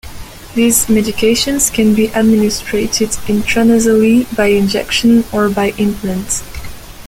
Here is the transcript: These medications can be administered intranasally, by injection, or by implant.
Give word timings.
These 0.55 0.87
medications 0.87 1.71
can 1.71 1.93
be 1.93 2.07
administered 2.07 2.85
intranasally, 2.89 4.35
by 4.35 4.47
injection, 4.47 5.25
or 5.31 5.47
by 5.47 5.75
implant. 5.77 6.41